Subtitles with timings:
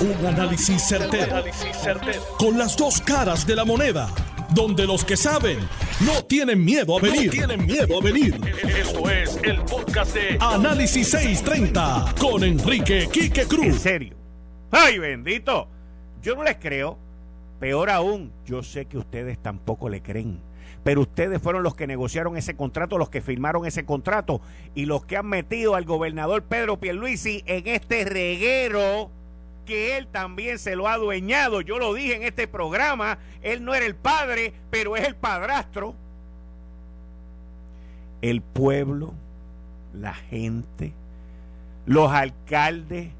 [0.00, 1.44] Un análisis certero,
[2.38, 4.08] Con las dos caras de la moneda.
[4.54, 5.58] Donde los que saben
[6.00, 7.30] no tienen miedo a venir.
[7.30, 8.40] tienen miedo a venir.
[8.66, 13.66] Esto es el podcast de Análisis 630 con Enrique Quique Cruz.
[13.66, 14.16] En serio.
[14.70, 15.68] ¡Ay, bendito!
[16.22, 16.96] Yo no les creo.
[17.58, 20.40] Peor aún, yo sé que ustedes tampoco le creen
[20.82, 24.40] pero ustedes fueron los que negociaron ese contrato, los que firmaron ese contrato
[24.74, 29.10] y los que han metido al gobernador Pedro Pierluisi en este reguero
[29.70, 31.60] que él también se lo ha adueñado.
[31.60, 35.94] Yo lo dije en este programa, él no era el padre, pero es el padrastro.
[38.20, 39.14] El pueblo,
[39.94, 40.92] la gente,
[41.86, 43.10] los alcaldes,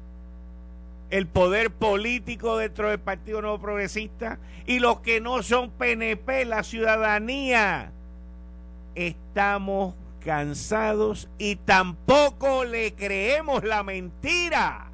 [1.09, 6.63] el poder político dentro del Partido Nuevo Progresista y los que no son PNP, la
[6.63, 7.93] ciudadanía.
[8.93, 14.90] Estamos cansados y tampoco le creemos la mentira.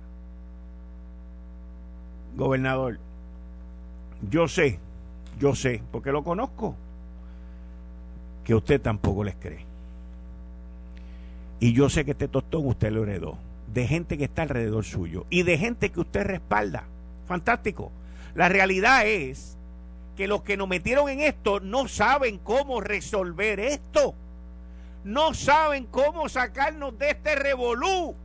[2.37, 2.99] Gobernador,
[4.29, 4.79] yo sé,
[5.39, 6.75] yo sé, porque lo conozco,
[8.45, 9.65] que usted tampoco les cree.
[11.59, 13.37] Y yo sé que este tostón usted lo heredó
[13.73, 16.83] de gente que está alrededor suyo y de gente que usted respalda.
[17.27, 17.91] Fantástico.
[18.35, 19.57] La realidad es
[20.15, 24.13] que los que nos metieron en esto no saben cómo resolver esto.
[25.03, 28.15] No saben cómo sacarnos de este revolú.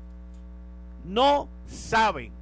[1.04, 2.41] No saben.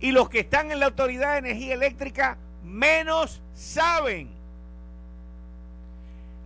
[0.00, 4.30] Y los que están en la Autoridad de Energía Eléctrica menos saben.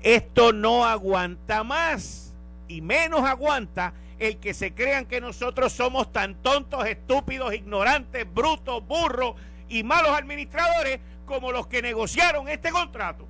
[0.03, 2.35] Esto no aguanta más
[2.69, 8.87] y menos aguanta el que se crean que nosotros somos tan tontos, estúpidos, ignorantes, brutos,
[8.87, 9.35] burros
[9.69, 13.27] y malos administradores como los que negociaron este contrato.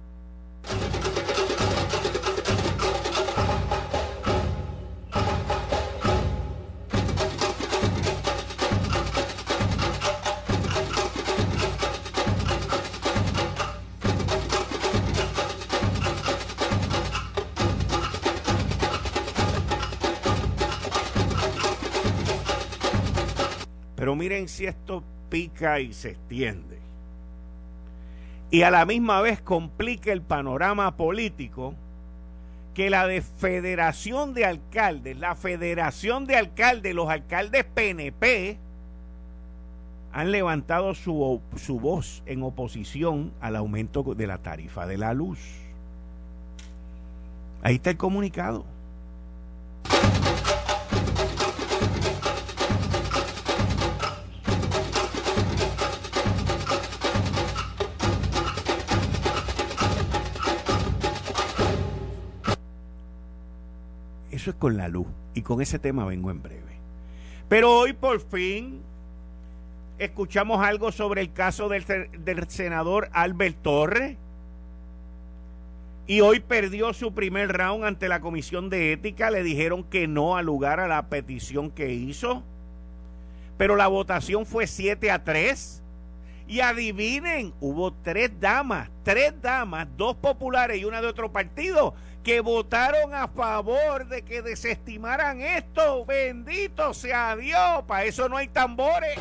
[24.16, 26.78] Miren si esto pica y se extiende.
[28.50, 31.74] Y a la misma vez complica el panorama político
[32.74, 38.58] que la de Federación de Alcaldes, la Federación de Alcaldes, los alcaldes PNP,
[40.12, 45.38] han levantado su, su voz en oposición al aumento de la tarifa de la luz.
[47.62, 48.64] Ahí está el comunicado.
[64.34, 65.06] Eso es con la luz.
[65.32, 66.80] Y con ese tema vengo en breve.
[67.48, 68.82] Pero hoy por fin
[69.96, 71.84] escuchamos algo sobre el caso del,
[72.48, 74.16] senador Albert Torres.
[76.08, 79.30] Y hoy perdió su primer round ante la Comisión de Ética.
[79.30, 82.42] Le dijeron que no al lugar a la petición que hizo.
[83.56, 85.80] Pero la votación fue 7 a 3.
[86.48, 92.40] Y adivinen, hubo tres damas, tres damas, dos populares y una de otro partido, que
[92.40, 96.06] votaron a favor de que desestimaran esto.
[96.06, 99.18] Bendito sea Dios, para eso no hay tambores.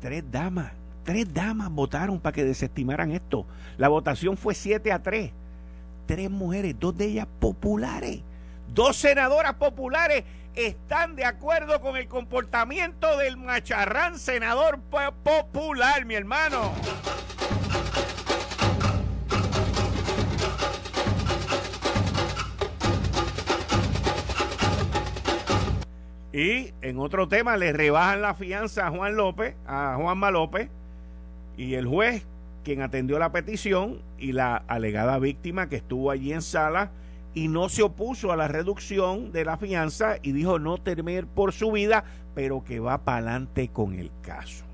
[0.00, 0.72] Tres damas,
[1.02, 3.44] tres damas votaron para que desestimaran esto.
[3.76, 5.41] La votación fue 7 a 3
[6.12, 8.20] tres mujeres, dos de ellas populares.
[8.68, 10.24] Dos senadoras populares
[10.54, 14.78] están de acuerdo con el comportamiento del macharrán senador
[15.22, 16.70] popular, mi hermano.
[26.34, 30.68] Y en otro tema le rebajan la fianza a Juan López, a Juanma López,
[31.56, 32.26] y el juez
[32.62, 36.90] quien atendió la petición y la alegada víctima que estuvo allí en sala
[37.34, 41.52] y no se opuso a la reducción de la fianza y dijo no temer por
[41.52, 42.04] su vida,
[42.34, 44.64] pero que va para adelante con el caso.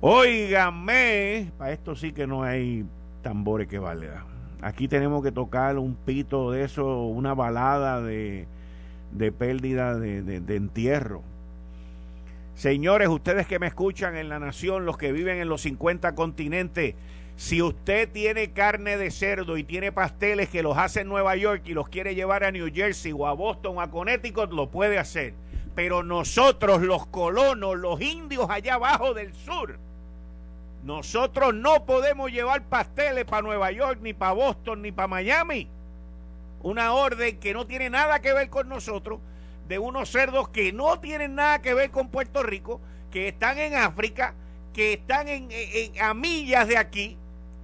[0.00, 2.84] Óigame, para esto sí que no hay
[3.22, 4.24] tambores que valga.
[4.60, 8.46] Aquí tenemos que tocar un pito de eso, una balada de,
[9.12, 11.22] de pérdida de, de entierro
[12.54, 16.94] Señores, ustedes que me escuchan en la nación, los que viven en los 50 continentes,
[17.36, 21.62] si usted tiene carne de cerdo y tiene pasteles que los hace en Nueva York
[21.64, 24.98] y los quiere llevar a New Jersey o a Boston o a Connecticut, lo puede
[24.98, 25.34] hacer.
[25.74, 29.78] Pero nosotros, los colonos, los indios allá abajo del sur,
[30.84, 35.68] nosotros no podemos llevar pasteles para Nueva York, ni para Boston, ni para Miami.
[36.62, 39.20] Una orden que no tiene nada que ver con nosotros,
[39.68, 42.80] de unos cerdos que no tienen nada que ver con Puerto Rico,
[43.10, 44.34] que están en África,
[44.72, 45.48] que están en,
[46.00, 47.16] a millas de aquí,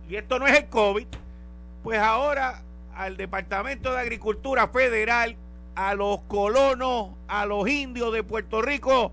[0.09, 1.07] y esto no es el COVID,
[1.83, 2.63] pues ahora
[2.95, 5.37] al Departamento de Agricultura Federal,
[5.75, 9.13] a los colonos, a los indios de Puerto Rico,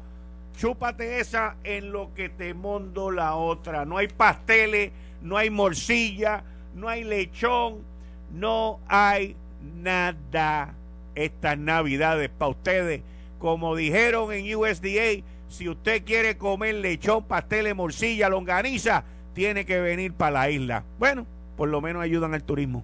[0.58, 3.86] chúpate esa en lo que te mondo la otra.
[3.86, 4.92] No hay pasteles,
[5.22, 6.44] no hay morcilla,
[6.74, 7.84] no hay lechón,
[8.32, 10.74] no hay nada
[11.16, 13.02] estas navidades para ustedes.
[13.40, 19.04] Como dijeron en USDA, si usted quiere comer lechón, pasteles, morcilla, longaniza,
[19.34, 20.84] tiene que venir para la isla.
[20.98, 21.26] Bueno,
[21.56, 22.84] por lo menos ayudan al turismo.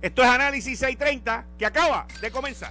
[0.00, 2.70] Esto es Análisis 630 que acaba de comenzar.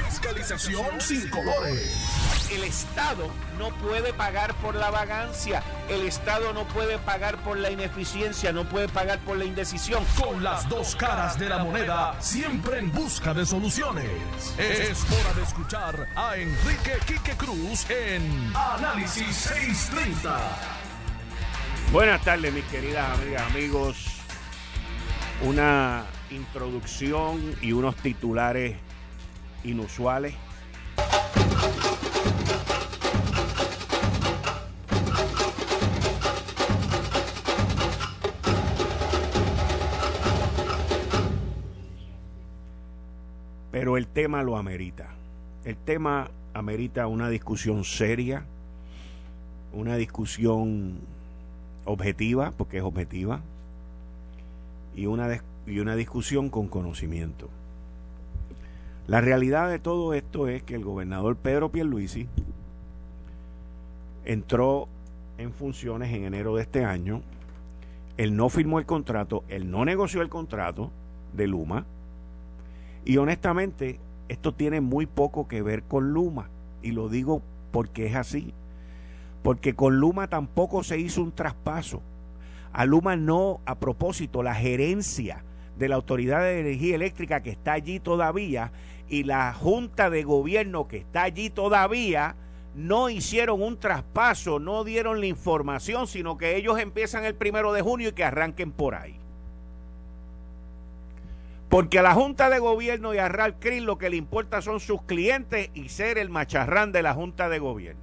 [0.21, 6.97] Fiscalización sin colores el Estado no puede pagar por la vagancia, el Estado no puede
[6.99, 10.03] pagar por la ineficiencia, no puede pagar por la indecisión.
[10.19, 14.09] Con las dos caras de la moneda, siempre en busca de soluciones.
[14.57, 20.37] Es hora de escuchar a Enrique Quique Cruz en Análisis 630.
[21.91, 24.05] Buenas tardes, mis queridas amigas, amigos.
[25.43, 28.77] Una introducción y unos titulares
[29.63, 30.33] inusuales
[43.81, 45.09] pero el tema lo amerita.
[45.65, 48.45] El tema amerita una discusión seria,
[49.73, 50.99] una discusión
[51.85, 53.41] objetiva, porque es objetiva,
[54.95, 57.49] y una, y una discusión con conocimiento.
[59.11, 62.29] La realidad de todo esto es que el gobernador Pedro Pierluisi
[64.23, 64.87] entró
[65.37, 67.21] en funciones en enero de este año,
[68.15, 70.91] él no firmó el contrato, él no negoció el contrato
[71.33, 71.85] de Luma,
[73.03, 73.99] y honestamente,
[74.29, 76.49] esto tiene muy poco que ver con Luma.
[76.81, 77.41] Y lo digo
[77.73, 78.53] porque es así.
[79.43, 82.01] Porque con Luma tampoco se hizo un traspaso.
[82.71, 85.43] A Luma no, a propósito, la gerencia
[85.77, 88.71] de la Autoridad de Energía Eléctrica que está allí todavía
[89.09, 92.35] y la Junta de Gobierno que está allí todavía
[92.73, 97.81] no hicieron un traspaso, no dieron la información, sino que ellos empiezan el primero de
[97.81, 99.17] junio y que arranquen por ahí.
[101.71, 104.79] Porque a la Junta de Gobierno y a Ralph Crin lo que le importa son
[104.81, 108.01] sus clientes y ser el macharrán de la Junta de Gobierno.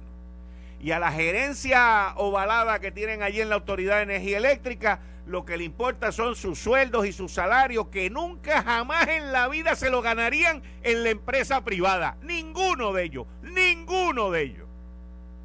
[0.81, 5.45] Y a la gerencia ovalada que tienen allí en la Autoridad de Energía Eléctrica, lo
[5.45, 9.75] que le importa son sus sueldos y sus salarios que nunca jamás en la vida
[9.75, 12.17] se lo ganarían en la empresa privada.
[12.21, 14.67] Ninguno de ellos, ninguno de ellos.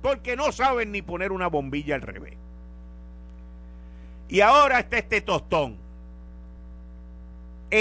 [0.03, 2.37] Porque no saben ni poner una bombilla al revés.
[4.29, 5.85] Y ahora está este tostón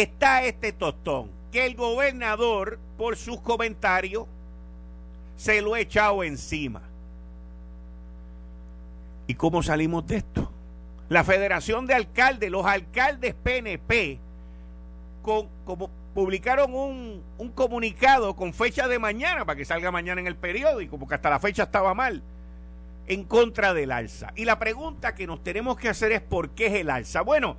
[0.01, 4.25] está este tostón, que el gobernador, por sus comentarios,
[5.37, 6.81] se lo ha echado encima.
[9.27, 10.52] ¿Y cómo salimos de esto?
[11.13, 14.17] La Federación de Alcaldes, los alcaldes PNP,
[15.21, 20.35] como publicaron un, un, comunicado con fecha de mañana, para que salga mañana en el
[20.35, 22.23] periódico, porque hasta la fecha estaba mal,
[23.05, 24.33] en contra del alza.
[24.35, 27.21] Y la pregunta que nos tenemos que hacer es ¿por qué es el alza?
[27.21, 27.57] Bueno,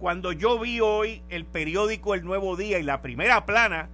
[0.00, 3.90] cuando yo vi hoy el periódico El Nuevo Día y la primera plana,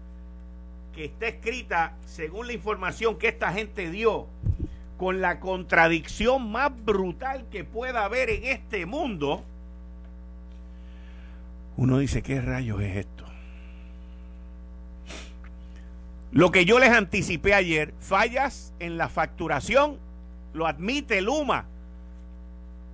[0.94, 4.28] que está escrita según la información que esta gente dio,
[5.00, 9.42] con la contradicción más brutal que pueda haber en este mundo,
[11.78, 13.24] uno dice, ¿qué rayos es esto?
[16.32, 19.96] Lo que yo les anticipé ayer, fallas en la facturación,
[20.52, 21.64] lo admite Luma,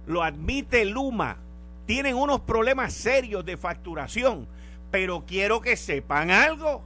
[0.07, 1.39] lo admite Luma
[1.87, 4.47] tienen unos problemas serios de facturación.
[4.93, 6.85] Pero quiero que sepan algo.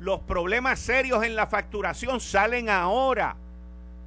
[0.00, 3.36] Los problemas serios en la facturación salen ahora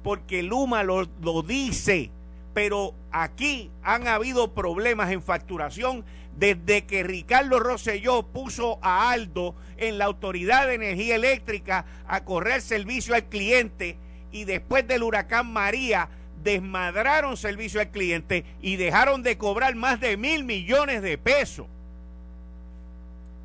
[0.02, 1.06] porque Luma lo,
[1.42, 2.10] dice.
[2.54, 6.04] Pero aquí han habido problemas en facturación
[6.36, 12.60] desde que Ricardo Rosselló puso a Aldo en la Autoridad de Energía Eléctrica a correr
[12.62, 13.96] servicio al cliente
[14.32, 16.08] y después del huracán María
[16.42, 21.66] desmadraron servicio al cliente y dejaron de cobrar más de mil millones de pesos.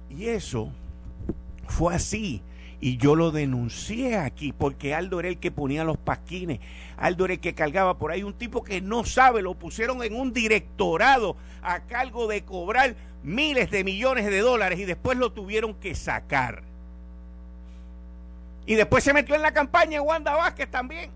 [0.10, 0.72] Y eso
[1.68, 2.42] Fue así.
[2.86, 6.60] Y yo lo denuncié aquí porque Aldo era el que ponía los pasquines.
[6.98, 9.42] Aldo era el que cargaba por ahí un tipo que no sabe.
[9.42, 14.84] Lo pusieron en un directorado a cargo de cobrar miles de millones de dólares y
[14.84, 16.64] después lo tuvieron que sacar.
[18.66, 21.10] Y después se metió en la campaña Wanda Vázquez también.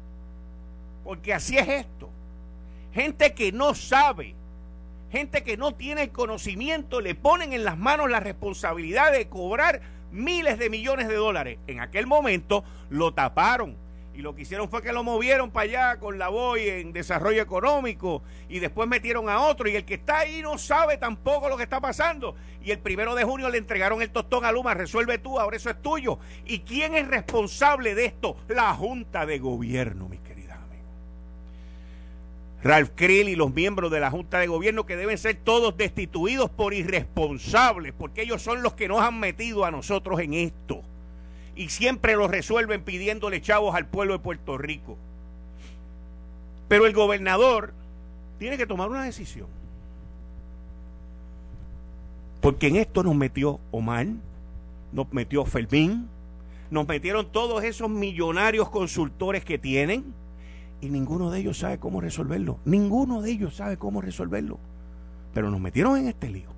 [1.04, 2.10] Porque así es esto.
[2.94, 4.36] Gente que no sabe,
[5.12, 9.97] gente que no tiene el conocimiento, le ponen en las manos la responsabilidad de cobrar
[10.12, 11.60] miles de millones de dólares.
[11.68, 13.78] En aquel momento lo taparon
[14.18, 17.40] y lo que hicieron fue que lo movieron para allá con la BOI en desarrollo
[17.40, 21.56] económico y después metieron a otro y el que está ahí no sabe tampoco lo
[21.56, 22.36] que está pasando.
[22.64, 25.70] Y el primero de junio le entregaron el tostón a Luma, resuelve tú, ahora eso
[25.70, 26.18] es tuyo.
[26.46, 28.38] ¿Y quién es responsable de esto?
[28.48, 30.27] La Junta de Gobierno, amigos.
[32.68, 36.50] Ralph Krill y los miembros de la Junta de Gobierno que deben ser todos destituidos
[36.50, 40.82] por irresponsables, porque ellos son los que nos han metido a nosotros en esto
[41.56, 44.98] y siempre lo resuelven pidiéndole chavos al pueblo de Puerto Rico.
[46.68, 47.74] Pero el gobernador
[48.38, 49.48] tiene que tomar una decisión.
[52.42, 54.08] Porque en esto nos metió Omar,
[54.92, 56.10] nos metió Fermín,
[56.70, 60.14] nos metieron todos esos millonarios consultores que tienen
[60.82, 62.60] y ninguno de ellos sabe cómo resolverlo.
[62.66, 64.60] Ninguno de ellos sabe cómo resolverlo.
[65.34, 66.50] Pero nos metieron en este lío.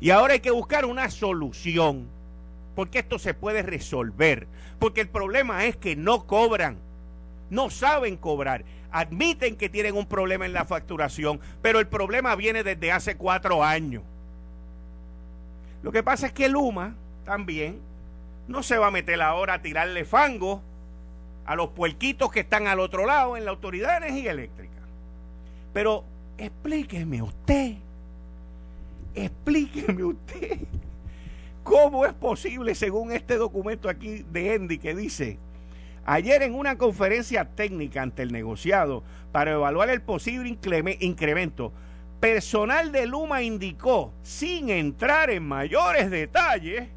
[0.00, 2.08] Y ahora hay que buscar una solución
[2.74, 4.46] porque esto se puede resolver.
[4.78, 6.78] Porque el problema es que no cobran,
[7.50, 12.62] no saben cobrar, admiten que tienen un problema en la facturación, pero el problema viene
[12.62, 14.02] desde hace cuatro años.
[15.82, 17.80] Lo que pasa es que Luma también
[18.48, 20.62] no se va a meter ahora a tirarle fango
[21.44, 24.72] a los puerquitos que están al otro lado en la Autoridad de Energía Eléctrica.
[25.72, 26.04] Pero
[26.38, 27.74] explíqueme usted,
[29.14, 30.58] explíqueme usted
[31.62, 35.38] ¿Cómo es posible, según este documento aquí de Endy, que dice,
[36.04, 40.58] ayer en una conferencia técnica ante el negociado para evaluar el posible
[41.00, 41.72] incremento,
[42.18, 46.88] personal de Luma indicó, sin entrar en mayores detalles,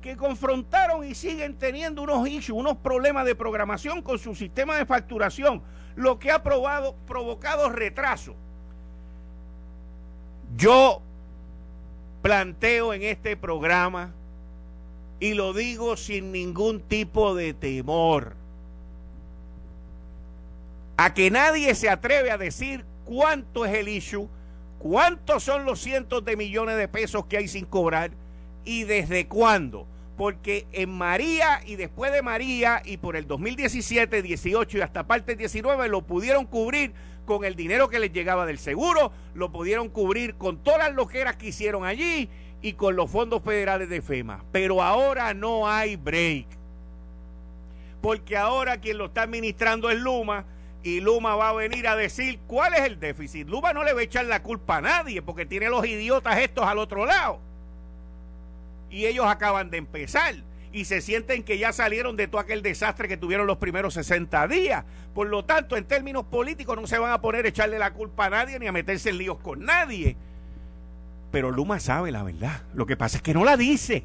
[0.00, 4.86] que confrontaron y siguen teniendo unos issues, unos problemas de programación con su sistema de
[4.86, 5.62] facturación,
[5.94, 8.34] lo que ha provocado retraso.
[10.56, 11.02] Yo
[12.22, 14.12] planteo en este programa
[15.20, 18.34] y lo digo sin ningún tipo de temor
[20.96, 24.28] a que nadie se atreve a decir cuánto es el issue,
[24.78, 28.10] cuántos son los cientos de millones de pesos que hay sin cobrar
[28.70, 29.88] y desde cuándo.
[30.16, 35.34] Porque en María y después de María y por el 2017, 18 y hasta parte
[35.34, 36.92] 19 lo pudieron cubrir
[37.24, 41.34] con el dinero que les llegaba del seguro, lo pudieron cubrir con todas las loqueras
[41.34, 42.28] que hicieron allí
[42.62, 44.44] y con los fondos federales de FEMA.
[44.52, 46.46] Pero ahora no hay break.
[48.00, 50.44] Porque ahora quien lo está administrando es Luma
[50.84, 53.48] y Luma va a venir a decir cuál es el déficit.
[53.48, 56.64] Luma no le va a echar la culpa a nadie porque tiene los idiotas estos
[56.64, 57.49] al otro lado.
[58.90, 60.34] Y ellos acaban de empezar
[60.72, 64.46] y se sienten que ya salieron de todo aquel desastre que tuvieron los primeros 60
[64.48, 64.84] días.
[65.14, 68.26] Por lo tanto, en términos políticos no se van a poner a echarle la culpa
[68.26, 70.16] a nadie ni a meterse en líos con nadie.
[71.32, 72.62] Pero Luma sabe la verdad.
[72.74, 74.04] Lo que pasa es que no la dice.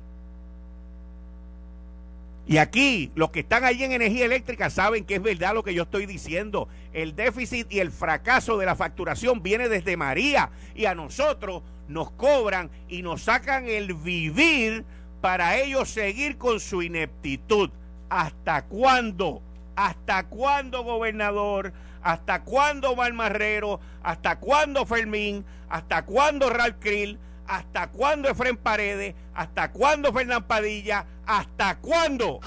[2.48, 5.74] Y aquí, los que están allí en energía eléctrica saben que es verdad lo que
[5.74, 6.68] yo estoy diciendo.
[6.94, 10.52] El déficit y el fracaso de la facturación viene desde María.
[10.76, 14.86] Y a nosotros nos cobran y nos sacan el vivir
[15.22, 17.70] para ellos seguir con su ineptitud.
[18.10, 19.42] ¿Hasta cuándo?
[19.76, 21.74] ¿Hasta cuándo, gobernador?
[22.02, 23.80] ¿Hasta cuándo Marrero?
[24.04, 25.44] ¿Hasta cuándo Fermín?
[25.70, 27.18] ¿Hasta cuándo Ralph Krill?
[27.48, 29.16] ¿Hasta cuándo Efren Paredes?
[29.34, 31.06] ¿Hasta cuándo Fernán Padilla?
[31.26, 32.40] ¿Hasta cuándo?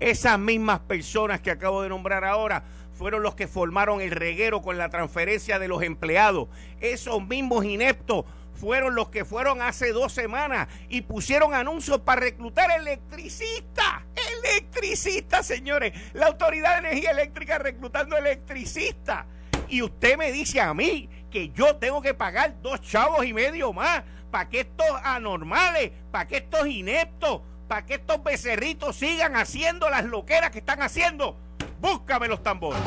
[0.00, 2.64] Esas mismas personas que acabo de nombrar ahora
[2.94, 6.48] fueron los que formaron el reguero con la transferencia de los empleados.
[6.80, 12.70] Esos mismos ineptos fueron los que fueron hace dos semanas y pusieron anuncios para reclutar
[12.70, 14.02] electricistas.
[14.42, 15.92] Electricistas, señores.
[16.14, 19.26] La Autoridad de Energía Eléctrica reclutando electricistas.
[19.68, 23.72] Y usted me dice a mí que yo tengo que pagar dos chavos y medio
[23.72, 29.88] más para que estos anormales, para que estos ineptos, para que estos becerritos sigan haciendo
[29.90, 31.38] las loqueras que están haciendo.
[31.80, 32.82] Búscame los tambores.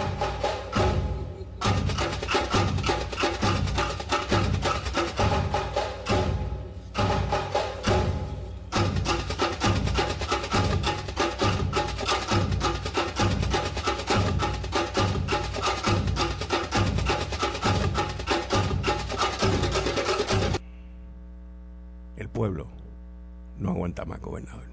[23.59, 24.65] No aguanta más, gobernador.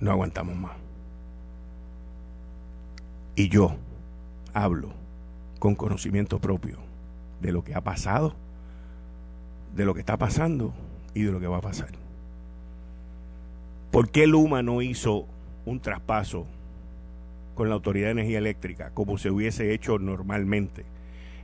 [0.00, 0.76] No aguantamos más.
[3.34, 3.76] Y yo
[4.52, 4.90] hablo
[5.58, 6.78] con conocimiento propio
[7.40, 8.34] de lo que ha pasado,
[9.74, 10.72] de lo que está pasando
[11.14, 11.90] y de lo que va a pasar.
[13.90, 15.26] ¿Por qué Luma no hizo
[15.64, 16.46] un traspaso
[17.54, 20.84] con la Autoridad de Energía Eléctrica como se hubiese hecho normalmente?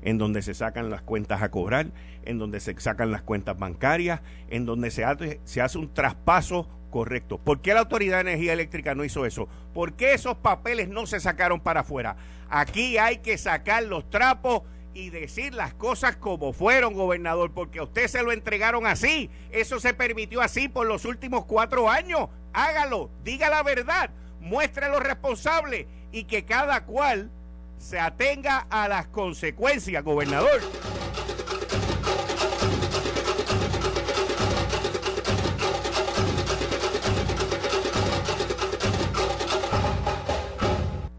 [0.05, 1.87] En donde se sacan las cuentas a cobrar,
[2.25, 7.39] en donde se sacan las cuentas bancarias, en donde se hace, un traspaso correcto.
[7.39, 9.49] ¿Por qué la Autoridad de Energía Eléctrica no hizo eso?
[9.73, 12.17] ¿Por qué esos papeles no se sacaron para afuera?
[12.51, 17.85] Aquí hay que sacar los trapos y decir las cosas como fueron, gobernador, porque a
[17.85, 19.31] usted se lo entregaron así.
[19.51, 22.29] Eso se permitió así por los últimos cuatro años.
[22.53, 27.31] Hágalo, diga la verdad, muestre a los responsables y que cada cual
[27.78, 30.61] se atenga a las consecuencias, gobernador.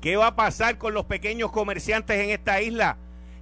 [0.05, 2.97] ¿Qué va a pasar con los pequeños comerciantes en esta isla?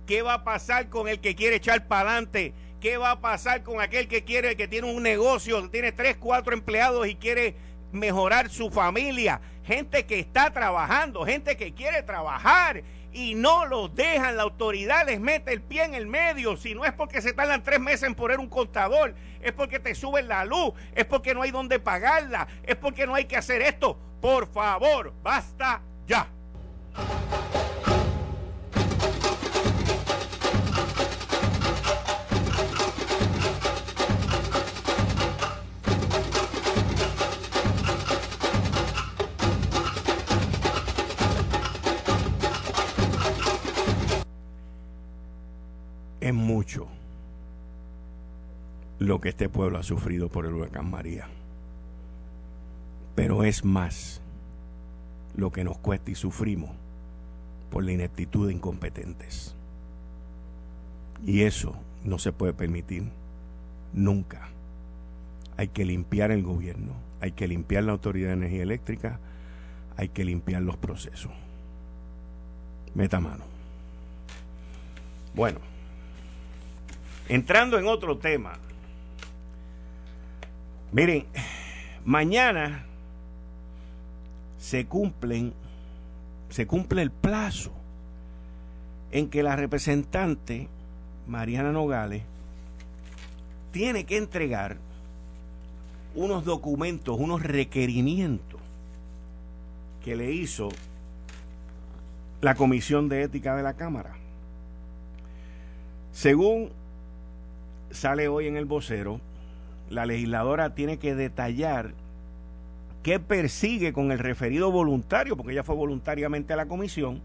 [0.06, 2.54] ¿Qué va a pasar con el que quiere echar para adelante?
[2.80, 6.54] ¿Qué va a pasar con aquel que quiere, que tiene un negocio, tiene tres, cuatro
[6.54, 7.56] empleados y quiere
[7.92, 9.42] mejorar su familia?
[9.66, 12.82] Gente que está trabajando, gente que quiere trabajar
[13.14, 16.58] y no los dejan, la autoridad les mete el pie en el medio.
[16.58, 19.94] Si no es porque se tardan tres meses en poner un contador, es porque te
[19.96, 23.62] suben la luz, es porque no hay donde pagarla, es porque no hay que hacer
[23.62, 23.98] esto.
[24.20, 26.28] Por favor, basta ya.
[46.64, 46.88] Mucho
[48.98, 51.28] lo que este pueblo ha sufrido por el huracán María.
[53.16, 54.22] Pero es más
[55.36, 56.72] lo que nos cuesta y sufrimos
[57.70, 59.56] por la ineptitud de incompetentes.
[61.26, 63.10] Y eso no se puede permitir
[63.92, 64.48] nunca.
[65.58, 69.20] Hay que limpiar el gobierno, hay que limpiar la Autoridad de Energía Eléctrica,
[69.98, 71.34] hay que limpiar los procesos.
[72.96, 73.44] Meta mano.
[75.36, 75.73] Bueno.
[77.30, 78.54] Entrando en otro tema.
[80.92, 81.26] Miren,
[82.06, 82.86] mañana
[84.60, 85.54] se cumplen,
[86.50, 87.72] se cumple el plazo
[89.12, 90.68] en que la representante
[91.28, 92.24] Mariana Nogales
[93.72, 94.78] tiene que entregar
[96.16, 98.60] unos documentos, unos requerimientos
[100.04, 100.70] que le hizo
[102.42, 104.16] la Comisión de Ética de la Cámara.
[106.12, 106.72] Según
[107.94, 109.22] sale hoy en el vocero,
[109.90, 111.94] la legisladora tiene que detallar
[113.04, 117.22] qué persigue con el referido voluntario, porque ella fue voluntariamente a la comisión,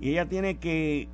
[0.00, 1.08] y ella tiene que,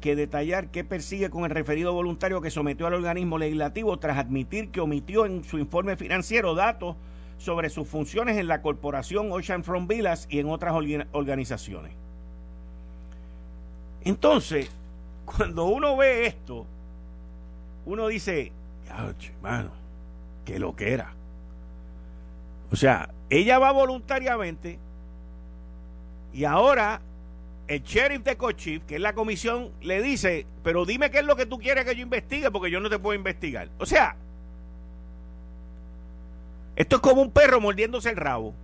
[0.00, 4.70] que detallar qué persigue con el referido voluntario que sometió al organismo legislativo tras admitir
[4.70, 6.96] que omitió en su informe financiero datos
[7.38, 10.74] sobre sus funciones en la corporación Ocean Front Villas y en otras
[11.12, 11.92] organizaciones.
[14.04, 14.70] Entonces,
[15.24, 16.66] cuando uno ve esto,
[17.86, 18.52] uno dice,
[18.88, 19.70] hermano,
[20.44, 21.12] que lo que era.
[22.70, 24.78] O sea, ella va voluntariamente
[26.32, 27.00] y ahora
[27.68, 31.36] el sheriff de Cochif, que es la comisión, le dice, pero dime qué es lo
[31.36, 33.68] que tú quieres que yo investigue porque yo no te puedo investigar.
[33.78, 34.16] O sea,
[36.76, 38.54] esto es como un perro mordiéndose el rabo.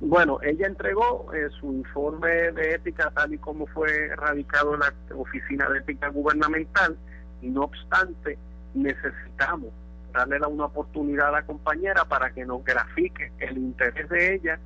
[0.00, 4.94] Bueno, ella entregó eh, su informe de ética tal y como fue radicado en la
[5.16, 6.98] Oficina de Ética Gubernamental
[7.42, 8.38] no obstante,
[8.74, 9.70] necesitamos
[10.12, 14.58] darle una oportunidad a la compañera para que nos grafique el interés de ella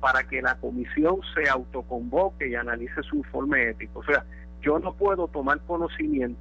[0.00, 4.00] para que la comisión se autoconvoque y analice su informe ético.
[4.00, 4.24] O sea,
[4.60, 6.40] yo no puedo tomar conocimiento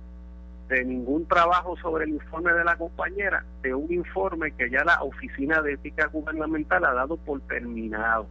[0.67, 5.01] de ningún trabajo sobre el informe de la compañera, de un informe que ya la
[5.03, 8.27] Oficina de Ética Gubernamental ha dado por terminado.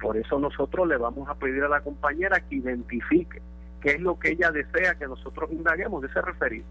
[0.00, 3.42] Por eso nosotros le vamos a pedir a la compañera que identifique
[3.80, 6.66] qué es lo que ella desea que nosotros indaguemos de ese referido.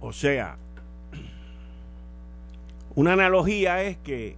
[0.00, 0.56] O sea,
[2.94, 4.36] una analogía es que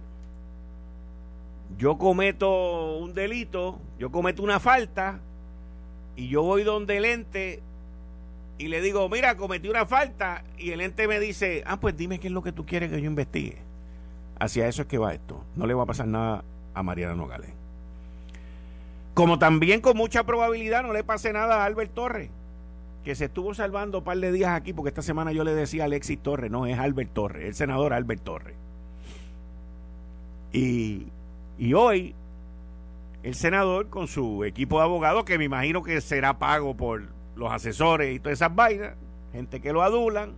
[1.77, 5.19] yo cometo un delito, yo cometo una falta
[6.15, 7.61] y yo voy donde el ente
[8.57, 12.19] y le digo, mira, cometí una falta y el ente me dice, ah, pues dime
[12.19, 13.57] qué es lo que tú quieres que yo investigue.
[14.39, 15.43] Hacia eso es que va esto.
[15.55, 16.43] No le va a pasar nada
[16.73, 17.51] a Mariana Nogales.
[19.13, 22.29] Como también con mucha probabilidad no le pase nada a Albert Torres
[23.03, 25.83] que se estuvo salvando un par de días aquí, porque esta semana yo le decía
[25.83, 28.55] a Alexis Torres, no, es Albert Torres, el senador Albert Torres.
[30.53, 31.07] Y,
[31.57, 32.13] y hoy
[33.23, 37.03] el senador con su equipo de abogados, que me imagino que será pago por
[37.35, 38.95] los asesores y todas esas vainas,
[39.31, 40.33] gente que lo adulan,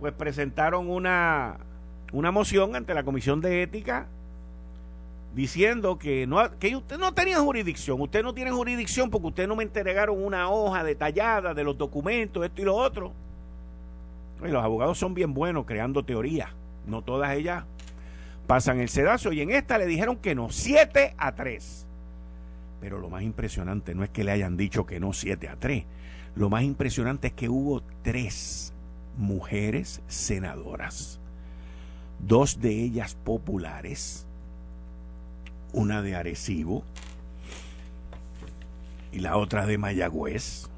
[0.00, 1.58] pues presentaron una,
[2.12, 4.06] una moción ante la Comisión de Ética
[5.34, 9.56] diciendo que, no, que usted no tenía jurisdicción, usted no tiene jurisdicción porque usted no
[9.56, 13.12] me entregaron una hoja detallada de los documentos, esto y lo otro.
[14.44, 16.50] Y los abogados son bien buenos creando teorías,
[16.86, 17.64] no todas ellas
[18.46, 21.86] pasan el sedazo y en esta le dijeron que no, 7 a 3.
[22.80, 25.84] Pero lo más impresionante no es que le hayan dicho que no 7 a 3,
[26.36, 28.72] lo más impresionante es que hubo tres
[29.16, 31.20] mujeres senadoras,
[32.18, 34.26] dos de ellas populares,
[35.74, 36.84] una de Arecibo
[39.12, 40.68] y la otra de Mayagüez,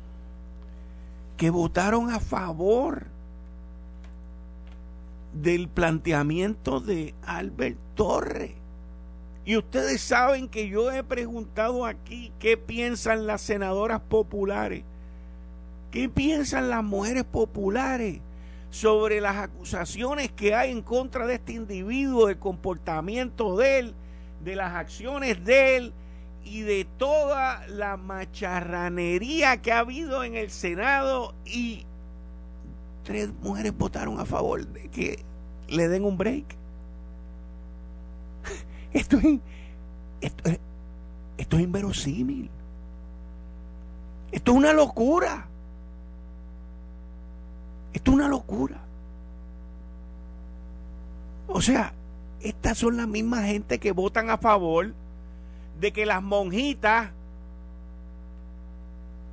[1.36, 3.06] que votaron a favor
[5.32, 8.54] del planteamiento de Albert Torre.
[9.44, 14.82] Y ustedes saben que yo he preguntado aquí qué piensan las senadoras populares,
[15.90, 18.20] qué piensan las mujeres populares
[18.70, 23.94] sobre las acusaciones que hay en contra de este individuo, del comportamiento de él
[24.46, 25.92] de las acciones de él
[26.44, 31.84] y de toda la macharranería que ha habido en el Senado y
[33.02, 35.24] tres mujeres votaron a favor de que
[35.68, 36.44] le den un break.
[38.92, 39.40] Esto es,
[41.50, 42.48] inverosímil.
[44.30, 45.48] Esto es una locura.
[47.92, 48.80] Esto es una locura.
[51.48, 51.92] O sea,
[52.46, 54.92] estas son las mismas gente que votan a favor
[55.80, 57.10] de que las monjitas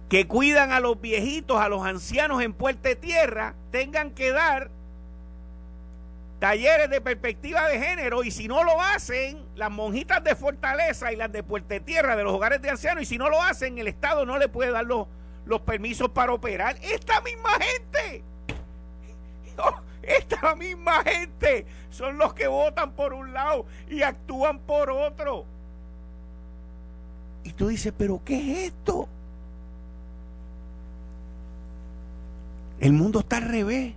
[0.10, 4.69] que cuidan a los viejitos, a los ancianos en Puerta Tierra, tengan que dar
[6.39, 11.15] talleres de perspectiva de género y si no lo hacen, las monjitas de Fortaleza y
[11.15, 13.88] las de Puerta Tierra, de los hogares de ancianos, y si no lo hacen, el
[13.88, 15.08] Estado no le puede dar los,
[15.45, 16.78] los permisos para operar.
[16.82, 18.23] Esta misma gente.
[20.04, 25.46] Esta misma gente son los que votan por un lado y actúan por otro.
[27.44, 29.08] Y tú dices, pero ¿qué es esto?
[32.80, 33.94] El mundo está al revés.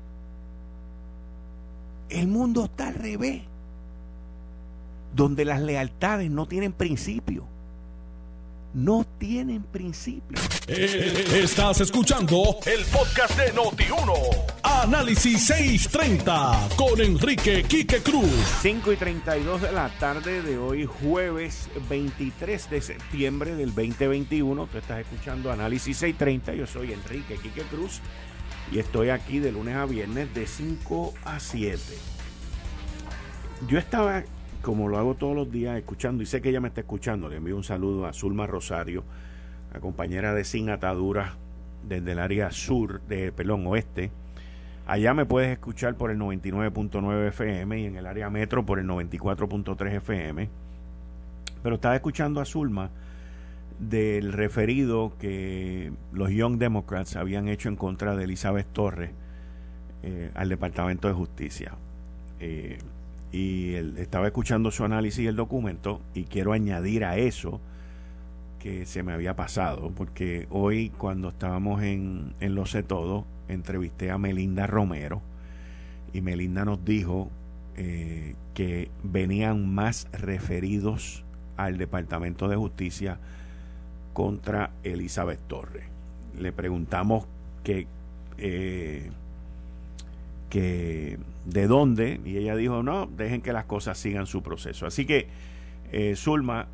[2.09, 3.43] El mundo está al revés.
[5.15, 7.47] Donde las lealtades no tienen principio
[8.77, 10.39] no tienen principio.
[10.69, 14.13] Eh, estás escuchando el podcast de Noti1.
[14.63, 18.31] Análisis 630 con Enrique Quique Cruz.
[18.61, 24.67] 5 y 32 de la tarde de hoy, jueves 23 de septiembre del 2021.
[24.67, 26.55] Tú estás escuchando Análisis 630.
[26.55, 28.03] Yo soy Enrique Quique Cruz
[28.71, 31.81] y estoy aquí de lunes a viernes de 5 a 7.
[33.69, 34.23] Yo estaba
[34.67, 37.37] como lo hago todos los días, escuchando, y sé que ella me está escuchando, le
[37.37, 39.05] envío un saludo a Zulma Rosario,
[39.73, 41.35] la compañera de Sin Ataduras
[41.89, 44.11] desde el área sur, de pelón oeste.
[44.89, 48.89] Allá me puedes escuchar por el 99.9 FM y en el área metro por el
[48.89, 50.49] 94.3 FM.
[51.63, 52.91] Pero estaba escuchando a Zulma
[53.79, 59.13] del referido que los Young Democrats habían hecho en contra de Elizabeth Torres
[60.03, 61.75] eh, al Departamento de Justicia.
[62.41, 62.79] Eh,
[63.37, 67.61] y estaba escuchando su análisis del documento y quiero añadir a eso
[68.59, 74.11] que se me había pasado, porque hoy cuando estábamos en, en Lo sé todo, entrevisté
[74.11, 75.21] a Melinda Romero
[76.15, 77.29] y Melinda nos dijo
[77.77, 81.23] eh, que venían más referidos
[81.59, 83.19] al Departamento de Justicia
[84.15, 85.85] contra Elizabeth Torres.
[86.41, 87.27] Le preguntamos
[87.63, 87.87] que
[88.39, 89.11] eh,
[90.49, 94.87] que de dónde, y ella dijo, no, dejen que las cosas sigan su proceso.
[94.87, 95.29] Así que,
[95.93, 96.67] eh, Zulma,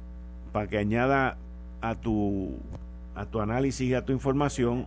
[0.53, 1.37] para que añada
[1.83, 2.57] a tu,
[3.15, 4.87] a tu análisis y a tu información,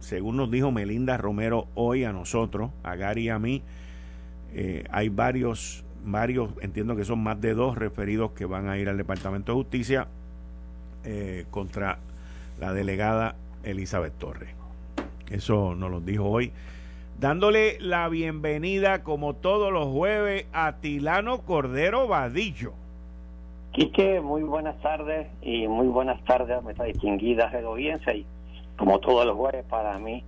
[0.00, 3.62] según nos dijo Melinda Romero hoy a nosotros, a Gary y a mí,
[4.52, 8.88] eh, hay varios, varios, entiendo que son más de dos referidos que van a ir
[8.88, 10.08] al Departamento de Justicia
[11.04, 11.98] eh, contra
[12.58, 14.50] la delegada Elizabeth Torres.
[15.30, 16.52] Eso nos lo dijo hoy
[17.20, 22.72] dándole la bienvenida como todos los jueves a Tilano Cordero Vadillo.
[23.72, 28.24] Quique, muy buenas tardes y muy buenas tardes a nuestra distinguida audiencia y
[28.78, 30.24] como todos los jueves para mí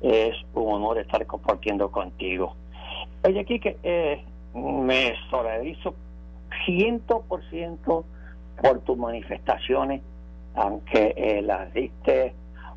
[0.00, 2.56] es un honor estar compartiendo contigo.
[3.22, 4.24] Oye, Quique, eh,
[4.54, 5.94] me solidarizo
[6.64, 8.06] ciento por ciento
[8.62, 10.00] por tus manifestaciones,
[10.54, 12.32] aunque eh, las diste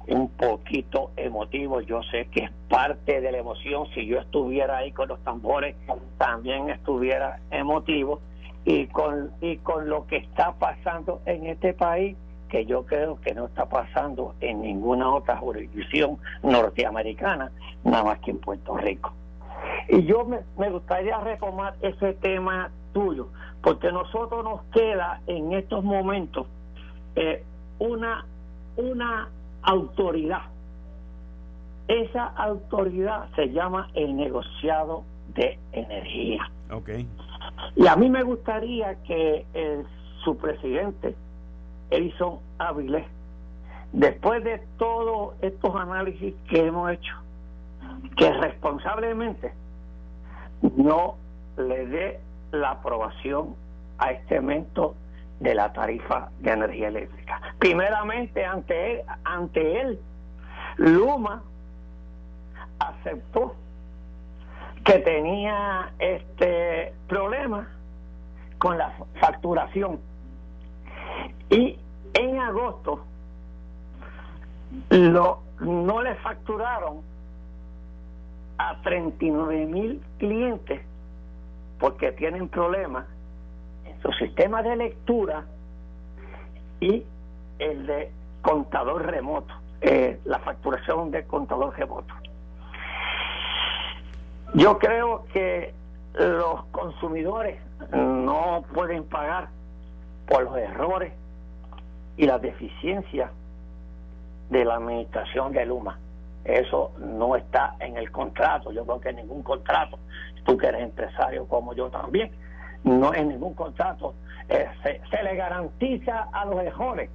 [0.07, 1.81] un poquito emotivo.
[1.81, 3.87] Yo sé que es parte de la emoción.
[3.93, 5.75] Si yo estuviera ahí con los tambores,
[6.17, 8.21] también estuviera emotivo.
[8.65, 12.15] Y con, y con lo que está pasando en este país,
[12.47, 17.51] que yo creo que no está pasando en ninguna otra jurisdicción norteamericana,
[17.83, 19.11] nada más que en Puerto Rico.
[19.89, 23.29] Y yo me, gustaría retomar ese tema tuyo,
[23.61, 26.47] porque nosotros nos queda en estos momentos
[27.15, 27.43] eh,
[27.79, 28.25] una,
[28.77, 29.29] una
[29.63, 30.43] autoridad.
[31.87, 35.03] Esa autoridad se llama el negociado
[35.35, 36.49] de energía.
[36.71, 37.07] Okay.
[37.75, 39.85] Y a mí me gustaría que el,
[40.23, 41.15] su presidente,
[41.89, 43.05] Edison Áviles,
[43.91, 47.13] después de todos estos análisis que hemos hecho,
[48.15, 49.53] que responsablemente
[50.77, 51.15] no
[51.57, 52.19] le dé
[52.51, 53.55] la aprobación
[53.97, 54.95] a este evento
[55.39, 57.41] de la tarifa de energía eléctrica.
[57.59, 59.99] Primeramente, ante él, ante él
[60.77, 61.43] Luma
[62.79, 63.55] aceptó
[64.83, 67.67] que tenía este problema
[68.57, 69.99] con la facturación
[71.49, 71.77] y
[72.13, 73.05] en agosto
[74.89, 77.01] lo, no le facturaron
[78.57, 80.81] a 39 mil clientes
[81.79, 83.05] porque tienen problemas
[84.03, 85.45] en su sistema de lectura
[86.79, 87.03] y
[87.59, 88.11] el de
[88.41, 92.13] contador remoto, eh, la facturación de contador remoto.
[94.55, 95.73] Yo creo que
[96.13, 97.59] los consumidores
[97.91, 99.49] no pueden pagar
[100.27, 101.13] por los errores
[102.17, 103.31] y las deficiencias
[104.49, 105.97] de la administración de Luma.
[106.45, 108.71] Eso no está en el contrato.
[108.71, 109.97] Yo creo que en ningún contrato,
[110.45, 112.31] tú que eres empresario como yo también,
[112.83, 114.13] no en ningún contrato
[114.49, 117.09] eh, se, le garantiza a los mejores.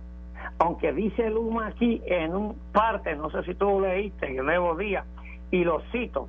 [0.58, 5.04] Aunque dice Luma aquí en un parte, no sé si tú leíste, el nuevo día,
[5.50, 6.28] y lo cito,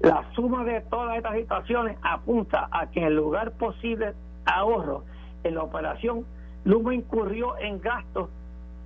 [0.00, 5.04] la suma de todas estas situaciones apunta a que en lugar posible ahorro
[5.44, 6.24] en la operación,
[6.64, 8.28] Luma incurrió en gastos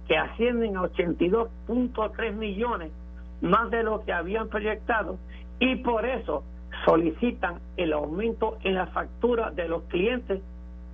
[0.06, 2.92] que ascienden a 82.3 millones
[3.40, 5.16] más de lo que habían proyectado
[5.58, 6.42] y por eso
[6.84, 10.40] solicitan el aumento en la factura de los clientes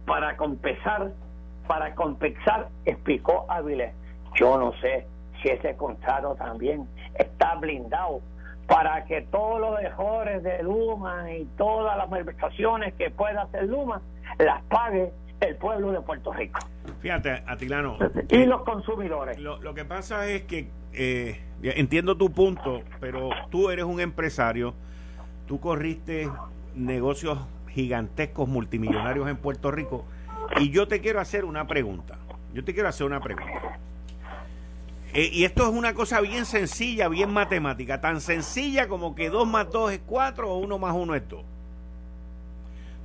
[0.07, 1.12] para compensar,
[1.66, 3.94] para compensar, explicó Avilés.
[4.35, 5.07] Yo no sé
[5.42, 8.20] si ese contrato también está blindado
[8.66, 14.03] para que todos los mejores de Luma y todas las manifestaciones que pueda hacer Luma
[14.38, 16.61] las pague el pueblo de Puerto Rico.
[17.01, 17.99] Fíjate, Atilano.
[18.29, 19.38] Y los consumidores.
[19.38, 24.75] Lo, lo que pasa es que eh, entiendo tu punto, pero tú eres un empresario,
[25.46, 26.30] tú corriste
[26.74, 30.04] negocios gigantescos multimillonarios en Puerto Rico
[30.59, 32.18] y yo te quiero hacer una pregunta.
[32.54, 33.78] Yo te quiero hacer una pregunta.
[35.12, 39.46] Eh, y esto es una cosa bien sencilla, bien matemática, tan sencilla como que 2
[39.46, 41.44] más 2 es 4 o 1 más 1 es 2.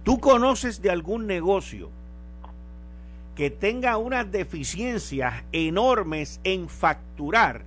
[0.04, 1.89] ¿Tú conoces de algún negocio
[3.36, 7.63] que tenga unas deficiencias enormes en facturar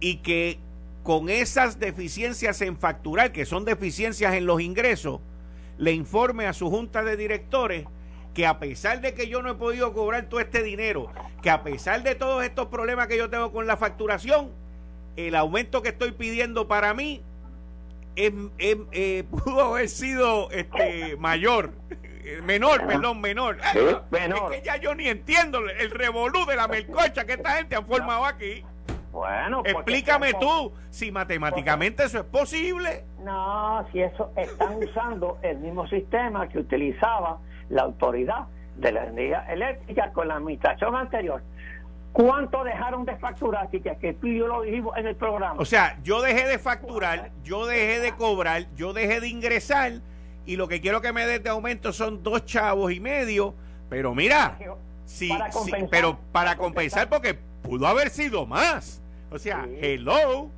[0.00, 0.58] y que
[1.02, 5.20] con esas deficiencias en facturar, que son deficiencias en los ingresos,
[5.78, 7.86] le informe a su junta de directores
[8.34, 11.12] que a pesar de que yo no he podido cobrar todo este dinero,
[11.42, 14.50] que a pesar de todos estos problemas que yo tengo con la facturación,
[15.16, 17.22] el aumento que estoy pidiendo para mí
[18.16, 21.72] eh, pudo haber sido este mayor,
[22.42, 23.58] menor, perdón, menor.
[24.10, 24.54] menor.
[24.54, 27.82] Es que ya yo ni entiendo el revolú de la melcocha que esta gente ha
[27.82, 28.64] formado aquí.
[29.12, 33.04] Bueno, explícame tú si matemáticamente eso es posible.
[33.22, 38.46] No, si eso están usando el mismo sistema que utilizaba la autoridad
[38.76, 41.42] de la energía eléctrica con la administración anterior.
[42.12, 43.70] ¿Cuánto dejaron de facturar?
[43.70, 45.56] Que, que tú y yo lo dijimos en el programa.
[45.58, 49.92] O sea, yo dejé de facturar, yo dejé de cobrar, yo dejé de ingresar
[50.44, 53.54] y lo que quiero que me des de aumento son dos chavos y medio.
[53.88, 54.58] Pero mira,
[55.04, 55.30] sí,
[55.64, 59.01] sí pero para compensar porque pudo haber sido más.
[59.32, 60.48] O sea, hello.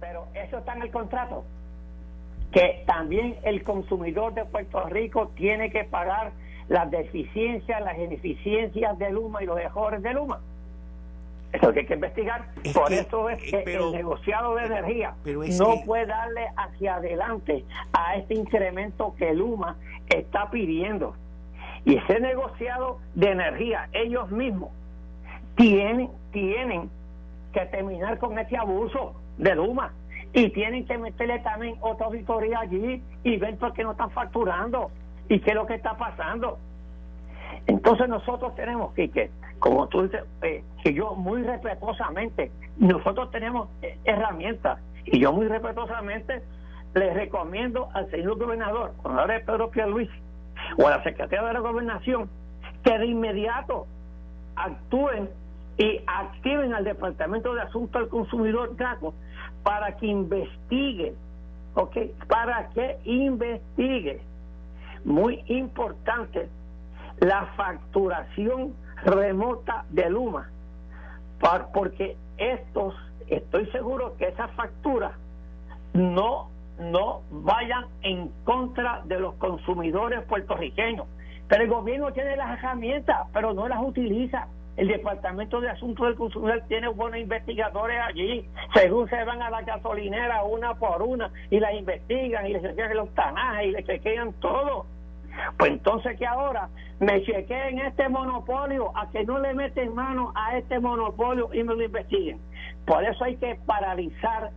[0.00, 1.44] Pero eso está en el contrato.
[2.50, 6.32] Que también el consumidor de Puerto Rico tiene que pagar
[6.68, 10.40] las deficiencias, las ineficiencias de Luma y los errores de Luma.
[11.52, 12.48] Eso que hay que investigar.
[12.72, 15.14] Por eso es que el negociado de energía
[15.58, 19.76] no puede darle hacia adelante a este incremento que Luma
[20.08, 21.14] está pidiendo.
[21.84, 24.70] Y ese negociado de energía, ellos mismos
[25.56, 26.90] tienen, tienen
[27.52, 29.92] que terminar con ese abuso de Luma
[30.32, 34.90] y tienen que meterle también otra auditoría allí y ver por qué no están facturando
[35.28, 36.58] y qué es lo que está pasando.
[37.66, 43.98] Entonces nosotros tenemos que, como tú dices, eh, y yo muy respetuosamente, nosotros tenemos eh,
[44.04, 46.42] herramientas, y yo muy respetuosamente
[46.94, 48.92] les recomiendo al señor gobernador,
[49.26, 50.10] de Pedro Luis
[50.78, 52.28] o a la Secretaría de la Gobernación,
[52.84, 53.86] que de inmediato
[54.56, 55.30] actúen
[55.78, 59.14] y activen al Departamento de Asuntos al Consumidor GACO
[59.62, 61.14] para que investigue,
[61.74, 61.96] ¿ok?
[62.28, 64.20] Para que investigue.
[65.04, 66.48] Muy importante,
[67.18, 70.48] la facturación remota de Luma,
[71.72, 72.94] porque estos,
[73.28, 75.12] estoy seguro que esas facturas
[75.94, 81.06] no, no vayan en contra de los consumidores puertorriqueños.
[81.48, 84.46] Pero el gobierno tiene las herramientas, pero no las utiliza.
[84.76, 88.48] El Departamento de Asuntos del Consumidor tiene buenos investigadores allí.
[88.74, 92.96] Según se van a la gasolinera una por una y las investigan y les chequean
[92.96, 94.86] los tanajes y les chequean todo.
[95.58, 96.68] Pues entonces que ahora
[97.00, 101.74] me chequeen este monopolio, a que no le meten mano a este monopolio y me
[101.74, 102.38] lo investiguen.
[102.86, 104.50] Por eso hay que paralizar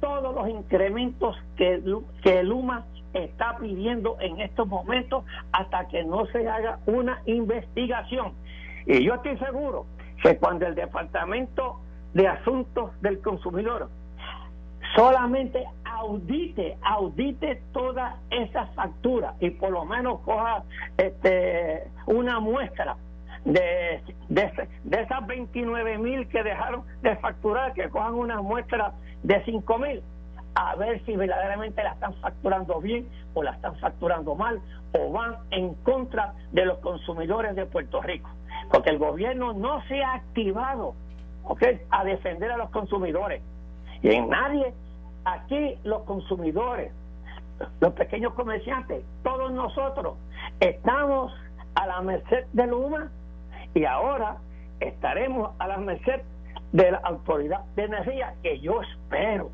[0.00, 1.82] todos los incrementos que,
[2.22, 8.32] que Luma está pidiendo en estos momentos hasta que no se haga una investigación.
[8.86, 9.86] Y yo estoy seguro
[10.22, 11.80] que cuando el Departamento
[12.14, 13.88] de Asuntos del Consumidor
[14.94, 20.64] solamente audite, audite todas esas facturas y por lo menos coja
[20.96, 22.96] este, una muestra
[23.44, 28.92] de, de, esas 29 mil que dejaron de facturar, que cojan una muestra
[29.22, 30.02] de 5 mil,
[30.54, 34.60] a ver si verdaderamente la están facturando bien o la están facturando mal
[34.92, 38.28] o van en contra de los consumidores de Puerto Rico.
[38.72, 40.94] Porque el gobierno no se ha activado
[41.90, 43.42] a defender a los consumidores.
[44.02, 44.72] Y en nadie
[45.24, 46.92] Aquí los consumidores,
[47.80, 50.16] los pequeños comerciantes, todos nosotros
[50.58, 51.32] estamos
[51.76, 53.10] a la merced de Luma
[53.72, 54.38] y ahora
[54.80, 56.22] estaremos a la merced
[56.72, 59.50] de la Autoridad de Energía, que yo espero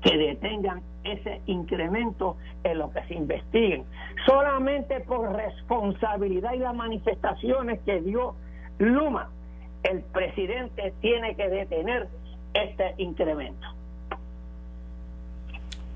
[0.00, 3.84] que detengan ese incremento en lo que se investiguen.
[4.24, 8.36] Solamente por responsabilidad y las manifestaciones que dio
[8.78, 9.28] Luma,
[9.82, 12.08] el presidente tiene que detener
[12.54, 13.66] este incremento.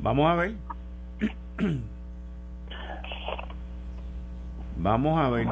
[0.01, 0.53] Vamos a ver.
[4.77, 5.49] Vamos a ver.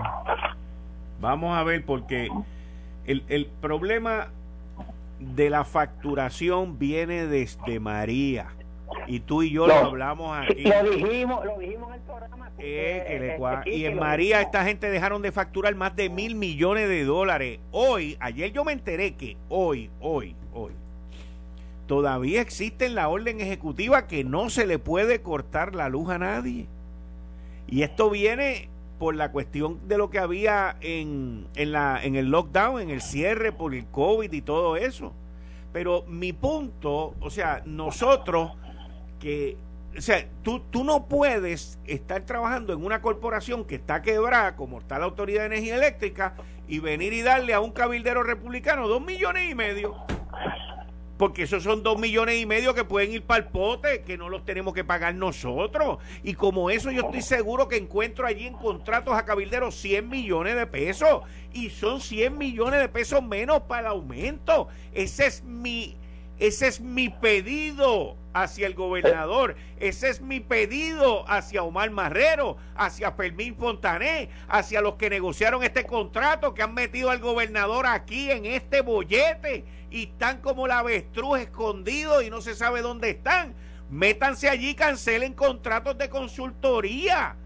[1.21, 2.29] Vamos a ver porque
[3.07, 4.29] el, el problema
[5.19, 8.49] de la facturación viene desde María.
[9.07, 10.63] Y tú y yo lo, hablamos aquí.
[10.63, 12.51] Lo dijimos, lo dijimos en el programa.
[12.59, 17.61] Eh, y en María esta gente dejaron de facturar más de mil millones de dólares.
[17.71, 20.73] Hoy, ayer yo me enteré que hoy, hoy, hoy,
[21.87, 26.19] todavía existe en la orden ejecutiva que no se le puede cortar la luz a
[26.19, 26.67] nadie.
[27.69, 28.69] Y esto viene
[28.99, 33.03] por la cuestión de lo que había en, en, la, en el lockdown, en el
[33.03, 35.13] cierre por el COVID y todo eso.
[35.73, 38.53] Pero mi punto, o sea, nosotros
[39.19, 39.57] que,
[39.97, 44.79] o sea, tú, tú no puedes estar trabajando en una corporación que está quebrada, como
[44.79, 46.35] está la Autoridad de Energía Eléctrica,
[46.69, 49.95] y venir y darle a un cabildero republicano dos millones y medio
[51.17, 54.29] porque esos son dos millones y medio que pueden ir para el pote, que no
[54.29, 55.99] los tenemos que pagar nosotros.
[56.23, 60.57] Y como eso yo estoy seguro que encuentro allí en contratos a cabilderos 100 millones
[60.57, 61.23] de pesos.
[61.53, 64.69] Y son 100 millones de pesos menos para el aumento.
[64.93, 65.97] Ese es mi,
[66.39, 69.57] ese es mi pedido hacia el gobernador.
[69.81, 75.85] Ese es mi pedido hacia Omar Marrero, hacia Fermín Fontané, hacia los que negociaron este
[75.85, 81.41] contrato, que han metido al gobernador aquí en este bollete y están como la avestruz
[81.41, 83.55] escondidos y no se sabe dónde están.
[83.89, 87.37] Métanse allí, cancelen contratos de consultoría.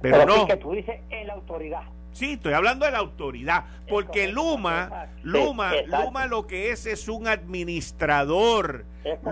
[0.00, 0.46] Pero, no.
[0.46, 1.82] que tú dices en la autoridad.
[2.12, 7.28] Sí, estoy hablando de la autoridad, porque Luma, Luma, Luma lo que es es un
[7.28, 8.84] administrador.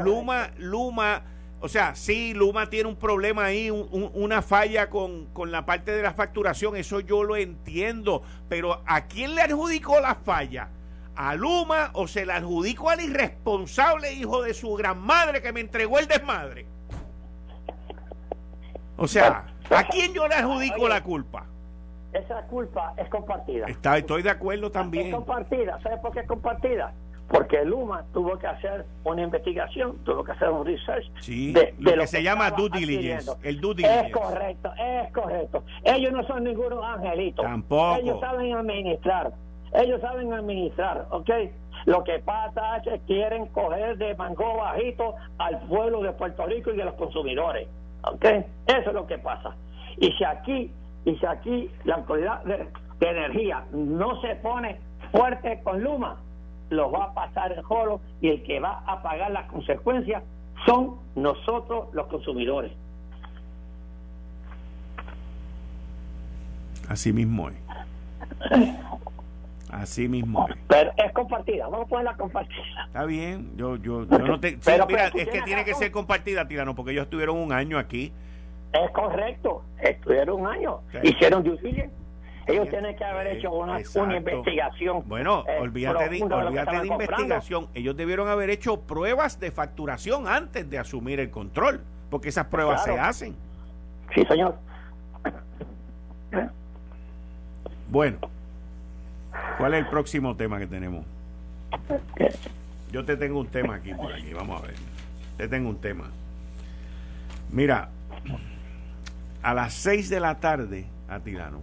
[0.05, 1.23] Luma, Luma,
[1.61, 6.03] o sea, sí, Luma tiene un problema ahí, una falla con, con, la parte de
[6.03, 10.69] la facturación, eso yo lo entiendo, pero ¿a quién le adjudicó la falla?
[11.17, 15.61] ¿A Luma o se la adjudico al irresponsable hijo de su gran madre que me
[15.61, 16.67] entregó el desmadre?
[18.97, 21.47] O sea, ¿a quién yo le adjudico la culpa?
[22.13, 23.67] Esa culpa es compartida.
[23.67, 25.09] Está, estoy de acuerdo también.
[25.09, 25.79] Es compartida.
[25.83, 26.93] ¿Sabes por qué es compartida?
[27.29, 31.05] Porque Luma tuvo que hacer una investigación, tuvo que hacer un research.
[31.27, 33.31] de, lo, que, se llama due diligence.
[33.43, 34.07] El due diligence.
[34.07, 35.65] Es correcto, es correcto.
[35.85, 37.45] Ellos no son ningunos angelitos.
[37.45, 37.97] Tampoco.
[37.97, 39.33] Ellos saben administrar.
[39.75, 41.31] Ellos saben administrar, ¿ok?
[41.85, 46.73] Lo que pasa es que quieren coger de mango bajito al pueblo de Puerto Rico
[46.73, 47.69] y de los consumidores,
[48.03, 48.25] ¿ok?
[48.25, 49.55] Eso es lo que pasa.
[49.99, 50.71] Y si aquí
[51.09, 52.69] y si aquí la autoridad de
[53.01, 54.81] de energía no se pone
[55.13, 56.17] fuerte con Luma,
[56.71, 60.23] lo va a pasar el jolo y el que va a pagar las consecuencias
[60.67, 62.73] son nosotros los consumidores.
[66.89, 67.57] Así mismo es.
[69.71, 70.57] Así mismo es.
[70.67, 72.87] Pero es compartida, vamos a ponerla compartida.
[72.87, 74.59] Está bien, yo, yo, yo no te...
[74.65, 78.13] pero, mira, es que tiene que ser compartida, Tirano, porque ellos estuvieron un año aquí.
[78.73, 81.59] Es correcto, estuvieron un año, hicieron due
[82.49, 85.03] ellos tienen que haber hecho una, una investigación.
[85.07, 87.69] Bueno, eh, olvídate, de, olvídate de investigación.
[87.75, 92.85] Ellos debieron haber hecho pruebas de facturación antes de asumir el control, porque esas pruebas
[92.85, 93.37] se hacen.
[94.15, 94.57] Sí, señor.
[97.91, 98.19] Bueno,
[99.59, 101.05] ¿cuál es el próximo tema que tenemos?
[102.91, 104.75] Yo te tengo un tema aquí por aquí, vamos a ver.
[105.37, 106.11] Te tengo un tema.
[107.51, 107.91] Mira,
[109.43, 111.61] a las 6 de la tarde, a Tirano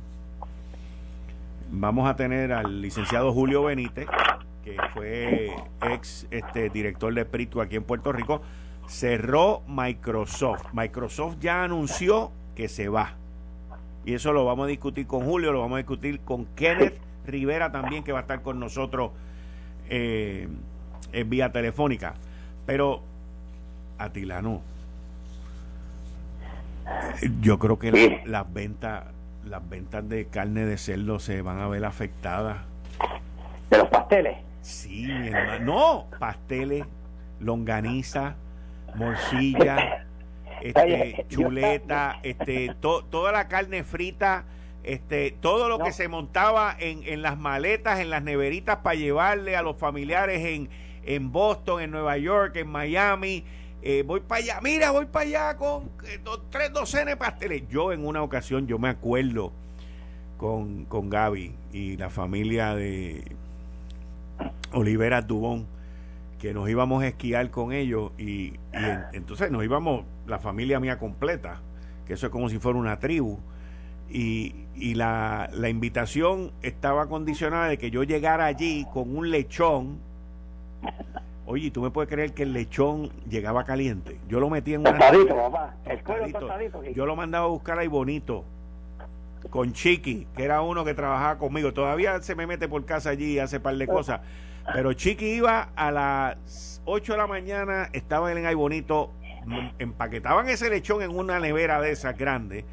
[1.72, 4.08] vamos a tener al licenciado Julio Benítez,
[4.64, 8.42] que fue ex este, director de Espíritu aquí en Puerto Rico.
[8.88, 10.66] Cerró Microsoft.
[10.74, 13.14] Microsoft ya anunció que se va.
[14.06, 17.72] Y eso lo vamos a discutir con Julio, lo vamos a discutir con Kenneth Rivera
[17.72, 19.12] también, que va a estar con nosotros
[19.90, 20.48] eh,
[21.12, 22.14] en vía telefónica.
[22.68, 23.02] Pero,
[23.98, 24.62] Atilano,
[27.42, 29.06] yo creo que las ventas
[29.46, 32.58] las ventas de carne de cerdo se van a ver afectadas.
[33.70, 34.38] ¿De los pasteles?
[34.62, 35.66] Sí, mi hermano.
[35.66, 36.86] No, pasteles,
[37.40, 38.36] longaniza,
[38.96, 40.06] morcilla,
[40.62, 44.46] este, chuleta, este, toda la carne frita,
[44.84, 49.56] este, todo lo que se montaba en, en las maletas, en las neveritas para llevarle
[49.56, 50.70] a los familiares en,
[51.04, 53.46] en Boston, en Nueva York, en Miami
[53.88, 56.20] eh, voy para allá, mira, voy para allá con eh,
[56.50, 57.64] tres docenas de pasteles.
[57.70, 59.52] Yo en una ocasión, yo me acuerdo
[60.38, 63.24] con, con Gaby y la familia de
[64.74, 65.68] Olivera Dubón,
[66.40, 68.54] que nos íbamos a esquiar con ellos y,
[69.14, 71.62] entonces nos íbamos, la familia mía completa,
[72.08, 73.38] que eso es como si fuera una tribu.
[74.10, 80.00] Y, y la, la invitación estaba condicionada de que yo llegara allí con un lechón
[81.48, 84.20] Oye, ¿tú me puedes creer que el lechón llegaba caliente?
[84.28, 84.98] Yo lo metí en una...
[84.98, 85.76] Tostadito, papá.
[86.96, 88.46] Yo lo mandaba a buscar ahí bonito.
[89.52, 91.72] Con Chiqui, que era uno que trabajaba conmigo.
[91.72, 94.22] Todavía se me mete por casa allí y hace par de cosas.
[94.74, 99.12] Pero Chiqui iba a las 8 de la mañana, estaba en ahí bonito,
[99.78, 102.66] empaquetaban ese lechón en una nevera de esas grandes.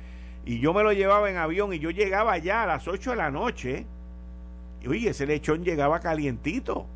[0.47, 3.17] Y yo me lo llevaba en avión y yo llegaba allá a las 8 de
[3.17, 3.87] la noche.
[4.81, 6.87] Y oye, ese lechón llegaba calientito.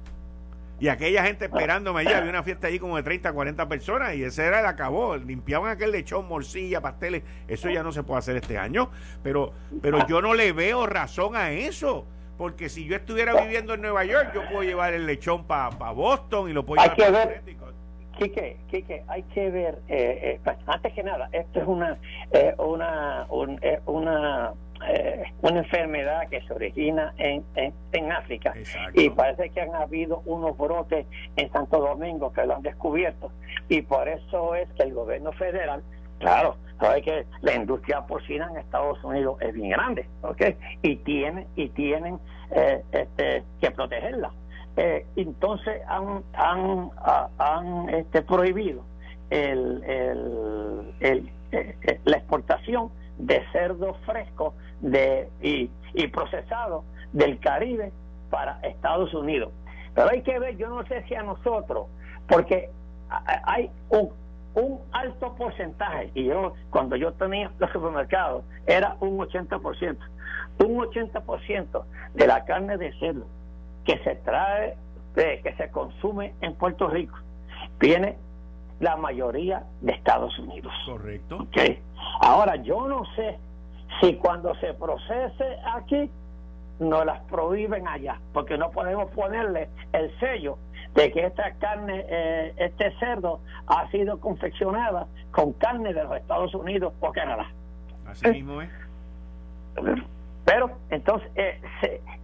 [0.79, 4.25] Y aquella gente esperándome allí, había una fiesta allí como de 30, 40 personas y
[4.25, 5.17] ese era el acabó.
[5.17, 7.23] Limpiaban aquel lechón, morcilla, pasteles.
[7.49, 8.91] Eso ya no se puede hacer este año.
[9.23, 12.07] Pero, pero yo no le veo razón a eso.
[12.37, 16.51] Porque si yo estuviera viviendo en Nueva York, yo puedo llevar el lechón para Boston
[16.51, 17.41] y lo puedo llevar para
[18.19, 21.99] Quique, Quique, hay que ver, eh, eh pues, antes que nada, esto es una,
[22.33, 23.27] eh, una,
[23.61, 24.55] eh, una
[24.89, 28.55] eh, una enfermedad que se origina en, en, África.
[28.95, 31.07] Y parece que han habido unos brotes
[31.37, 33.33] en Santo Domingo que lo han descubierto.
[33.69, 35.83] Y por eso es que el gobierno federal
[36.19, 40.43] claro sabe que la industria porcina en Estados Unidos es bien grande ¿ok?
[40.83, 42.19] y tiene y tienen
[42.51, 44.33] eh, este, que protegerla.
[44.77, 46.91] Eh, entonces han han,
[47.39, 48.85] han este, prohibido
[49.31, 51.31] el, el, el,
[52.05, 57.93] la exportación de cerdo fresco de, y, y procesado del Caribe
[58.31, 59.53] para Estados Unidos.
[59.95, 61.87] Pero hay que ver, yo no sé si a nosotros,
[62.29, 62.71] porque
[63.45, 64.11] hay un,
[64.55, 69.97] un alto porcentaje, y yo cuando yo tenía los supermercados era un 80%,
[70.59, 73.27] un 80% de la carne de cerdo
[73.85, 74.77] que se trae,
[75.15, 77.17] que se consume en Puerto Rico,
[77.79, 78.17] viene
[78.81, 80.73] la mayoría de Estados Unidos.
[80.85, 81.39] Correcto.
[81.49, 81.81] Okay.
[82.21, 83.39] Ahora, yo no sé
[84.01, 86.11] si cuando se procese aquí,
[86.79, 90.59] no las prohíben allá, porque no podemos ponerle el sello
[90.95, 96.55] de que esta carne, eh, este cerdo ha sido confeccionada con carne de los Estados
[96.55, 97.47] Unidos o Canadá.
[98.07, 98.71] Así mismo es.
[100.45, 101.61] Pero entonces eh,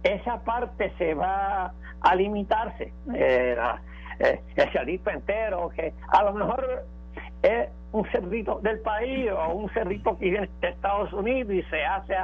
[0.03, 2.93] esa parte se va a limitarse.
[3.13, 3.57] Eh,
[4.19, 6.85] eh, el cerdito entero, que a lo mejor
[7.41, 11.85] es un cerdito del país o un cerdito que viene de Estados Unidos y se
[11.85, 12.15] hace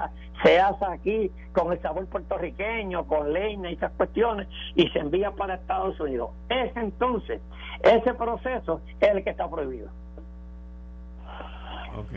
[0.44, 5.32] se hace aquí con el sabor puertorriqueño, con leña y esas cuestiones y se envía
[5.32, 6.32] para Estados Unidos.
[6.50, 7.42] Ese entonces,
[7.84, 9.90] ese proceso es el que está prohibido.
[11.98, 12.14] Ok.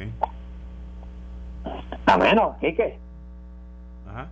[2.07, 2.99] A menos, ¿y qué?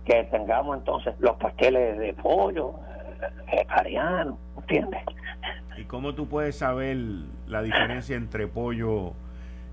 [0.05, 2.75] que tengamos entonces los pasteles de pollo,
[3.45, 5.01] vegetarianos, ¿entiendes?
[5.77, 6.97] ¿Y cómo tú puedes saber
[7.47, 9.13] la diferencia entre pollo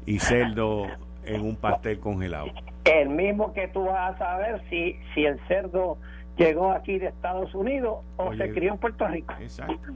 [0.07, 0.87] y cerdo
[1.25, 2.49] en un pastel congelado?
[2.85, 5.99] El mismo que tú vas a saber si, si el cerdo
[6.37, 9.35] llegó aquí de Estados Unidos o se crió en Puerto Rico.
[9.41, 9.93] Exacto.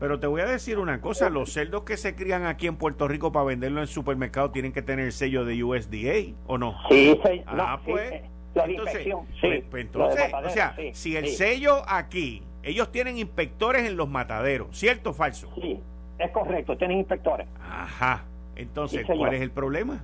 [0.00, 3.06] Pero te voy a decir una cosa, los cerdos que se crían aquí en Puerto
[3.06, 6.74] Rico para venderlo en supermercado tienen que tener el sello de USDA, ¿o no?
[6.88, 7.42] Sí, sí.
[7.46, 8.22] Ah, pues,
[8.54, 9.06] entonces,
[9.40, 14.76] pues, pues, entonces o sea, si el sello aquí, ellos tienen inspectores en los mataderos,
[14.76, 15.48] ¿cierto o falso?
[15.60, 15.80] Sí,
[16.18, 17.46] es correcto, tienen inspectores.
[17.60, 18.24] Ajá.
[18.56, 20.02] Entonces, ¿cuál es el problema?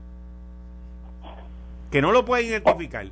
[1.91, 3.07] Que no lo pueden identificar.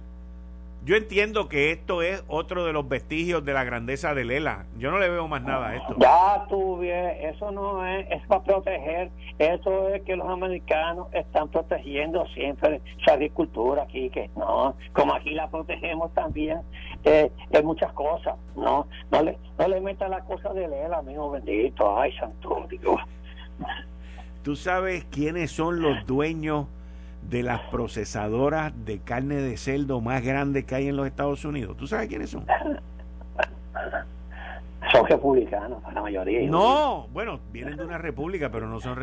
[0.87, 4.67] Yo entiendo que esto es otro de los vestigios de la grandeza de Lela.
[4.79, 5.97] Yo no le veo más nada a esto.
[5.99, 9.11] Ya tuve, eso no es, es para proteger.
[9.41, 15.31] Eso es que los americanos están protegiendo siempre su agricultura aquí, que no, como aquí
[15.31, 16.61] la protegemos también
[17.03, 18.37] eh, en muchas cosas.
[18.55, 21.99] No, no le, no le meta la cosa de Lela, amigo bendito.
[21.99, 23.01] Ay, santo Dios.
[24.45, 26.69] ¿Tú sabes quiénes son los dueños
[27.29, 31.77] de las procesadoras de carne de cerdo más grandes que hay en los Estados Unidos.
[31.77, 32.47] ¿Tú sabes quiénes son?
[34.93, 36.49] Son republicanos, la mayoría.
[36.49, 38.97] No, bueno, vienen de una república, pero no son,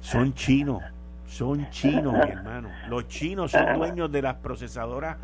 [0.00, 0.82] son chinos.
[1.26, 2.68] Son chinos, mi hermano.
[2.88, 5.18] Los chinos son dueños de las procesadoras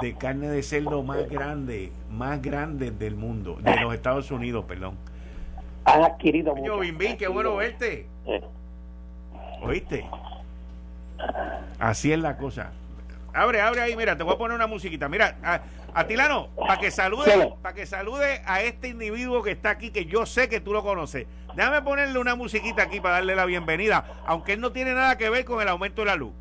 [0.00, 4.96] de carne de cerdo más grandes, más grandes del mundo, de los Estados Unidos, perdón.
[5.84, 6.80] Han adquirido mucho.
[7.18, 8.06] qué bueno verte.
[9.62, 10.08] ¿Oíste?
[11.78, 12.72] Así es la cosa.
[13.32, 15.08] Abre, abre ahí, mira, te voy a poner una musiquita.
[15.08, 15.36] Mira,
[15.92, 20.24] Atilano, para que salude, para que salude a este individuo que está aquí, que yo
[20.24, 21.26] sé que tú lo conoces.
[21.54, 25.28] Déjame ponerle una musiquita aquí para darle la bienvenida, aunque él no tiene nada que
[25.30, 26.32] ver con el aumento de la luz.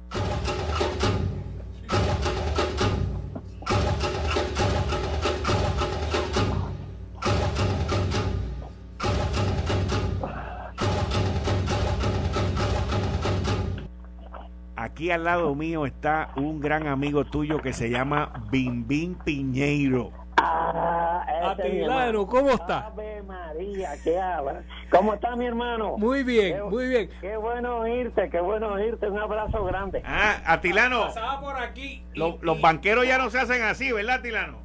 [15.06, 20.10] Aquí al lado mío está un gran amigo tuyo que se llama Bimbín Piñeiro.
[20.38, 22.88] Ah, Atilano, ¿cómo está?
[22.88, 24.64] Ave María, ¿qué habla?
[24.90, 25.96] ¿Cómo está mi hermano?
[26.00, 27.12] Muy bien, muy bien.
[27.22, 29.08] Qué bueno oírte, qué bueno oírte.
[29.08, 30.02] Un abrazo grande.
[30.04, 31.02] Ah, Atilano.
[31.02, 32.04] Pasaba por aquí.
[32.16, 34.58] los banqueros ya no se hacen así, ¿verdad, Atilano?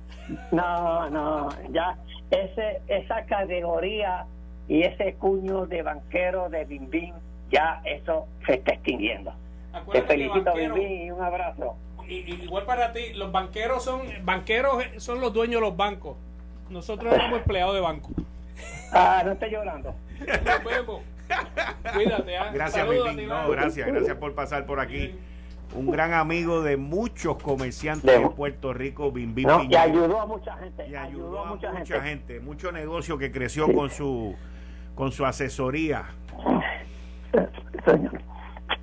[0.53, 1.99] No, no, ya
[2.31, 4.25] ese, esa categoría
[4.69, 7.13] y ese cuño de banquero de Bimbín,
[7.51, 9.35] ya eso se está extinguiendo.
[9.93, 11.77] Te felicito, y un abrazo.
[12.09, 16.17] igual para ti, los banqueros son banqueros son los dueños de los bancos.
[16.69, 18.11] Nosotros somos empleados de banco.
[18.93, 19.95] Ah, no estoy llorando.
[20.19, 21.03] Nos vemos.
[21.95, 22.37] Cuídate.
[22.37, 22.51] ¿ah?
[22.53, 25.15] Gracias, no, gracias, gracias por pasar por aquí.
[25.75, 30.89] Un gran amigo de muchos comerciantes de, Puerto Rico, Bim Y ayudó a mucha gente.
[30.89, 32.01] Y ayudó, a mucha, gente.
[32.01, 32.41] gente.
[32.41, 34.35] Mucho negocio que creció con su
[34.97, 36.07] con su asesoría.
[37.85, 38.30] Señor.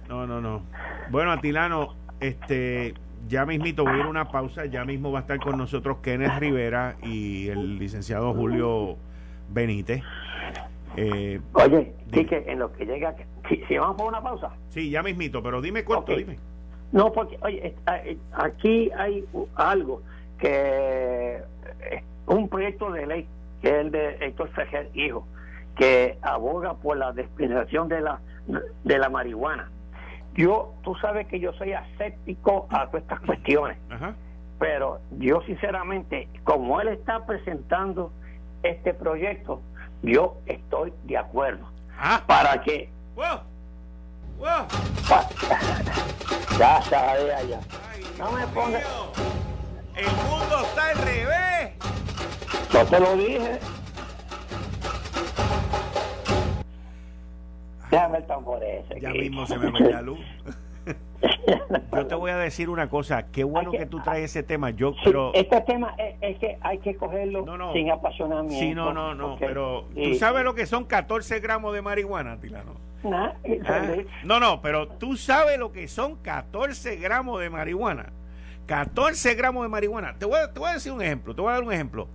[0.07, 0.61] No, no, no.
[1.09, 2.93] Bueno, Atilano, este,
[3.27, 5.97] ya mismito voy a ir a una pausa, ya mismo va a estar con nosotros
[6.01, 8.95] Kenneth Rivera y el licenciado Julio
[9.49, 10.01] Benítez.
[10.95, 13.15] Eh, Oye, que en lo que llega,
[13.47, 14.51] si, vamos por una pausa.
[14.69, 16.39] Sí, ya mismito, pero dime cuánto, dime.
[16.91, 19.23] No, porque, oye, eh, aquí hay
[19.55, 20.01] algo
[20.39, 21.41] que
[22.27, 23.27] un proyecto de ley
[23.61, 25.27] que es el de Héctor Fejer Hijo,
[25.75, 28.21] que aboga por la despenalización de la
[28.83, 29.69] de la marihuana.
[30.37, 33.77] Yo, tú sabes que yo soy aséptico a todas estas cuestiones,
[34.59, 38.11] pero yo sinceramente, como él está presentando
[38.61, 39.61] este proyecto,
[40.03, 41.67] yo estoy de acuerdo.
[41.99, 42.21] Ah.
[42.27, 42.87] Para que...
[43.15, 43.39] Wow.
[44.37, 44.67] Wow.
[46.59, 47.59] ya, ya, ya.
[48.19, 48.83] no me pongas...
[49.95, 51.73] El mundo está al revés.
[52.71, 53.59] Yo te lo dije.
[57.91, 58.99] Déjame el tambor ese.
[58.99, 60.19] Ya mismo se me ve la luz.
[61.93, 64.69] Yo te voy a decir una cosa, qué bueno que, tú traes ese tema.
[64.69, 68.59] Yo, pero este tema es, que hay que cogerlo sin apasionamiento.
[68.59, 72.73] Sí, no, no, no, pero tú sabes lo que son 14 gramos de marihuana, Tilano.
[73.05, 73.33] ¿Ah?
[74.23, 78.11] No, no, pero tú sabes lo que son 14 gramos de marihuana.
[78.67, 80.15] 14 gramos de marihuana.
[80.17, 82.07] Te voy, te voy a decir un ejemplo, te voy a dar un ejemplo.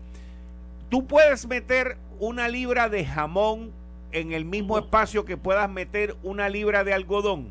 [0.91, 3.73] Tú puedes meter una libra de jamón
[4.13, 7.51] en el mismo espacio que puedas meter una libra de algodón?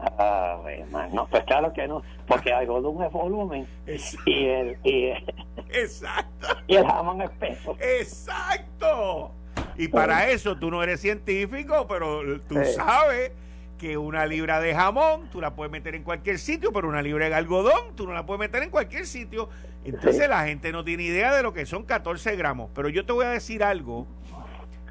[0.00, 0.60] Ah,
[1.12, 3.66] no, pues claro que no, porque algodón es volumen
[4.26, 5.12] y el, y
[5.70, 6.48] Exacto.
[6.68, 7.76] Y el jamón es peso.
[7.80, 9.32] Exacto.
[9.76, 13.32] Y para eso tú no eres científico, pero tú sabes
[13.78, 17.28] que una libra de jamón tú la puedes meter en cualquier sitio, pero una libra
[17.28, 19.48] de algodón tú no la puedes meter en cualquier sitio.
[19.84, 22.70] Entonces la gente no tiene idea de lo que son 14 gramos.
[22.74, 24.06] Pero yo te voy a decir algo,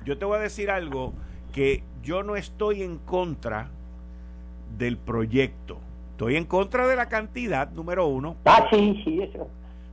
[0.07, 1.13] yo te voy a decir algo
[1.51, 3.67] que yo no estoy en contra
[4.77, 5.79] del proyecto.
[6.11, 8.37] Estoy en contra de la cantidad, número uno.
[8.45, 9.49] Ah, sí, sí, eso.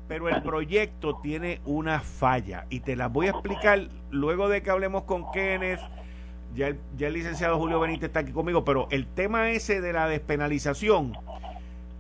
[0.07, 4.71] Pero el proyecto tiene una falla y te la voy a explicar luego de que
[4.71, 5.81] hablemos con Kenneth.
[6.55, 9.93] Ya el, ya el licenciado Julio Benítez está aquí conmigo, pero el tema ese de
[9.93, 11.19] la despenalización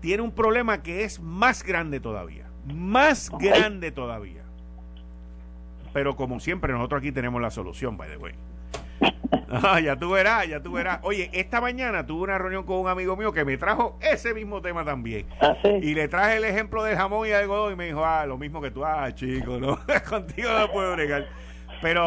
[0.00, 2.46] tiene un problema que es más grande todavía.
[2.72, 4.43] Más grande todavía.
[5.94, 8.34] Pero como siempre, nosotros aquí tenemos la solución, by the way.
[9.50, 10.98] Ah, ya tú verás, ya tú verás.
[11.02, 14.60] Oye, esta mañana tuve una reunión con un amigo mío que me trajo ese mismo
[14.60, 15.26] tema también.
[15.40, 15.68] Ah, sí.
[15.80, 18.60] Y le traje el ejemplo del jamón y algodón y me dijo, ah, lo mismo
[18.60, 19.78] que tú, ah, chico, no,
[20.08, 21.26] contigo no puedo bregar.
[21.80, 22.06] Pero,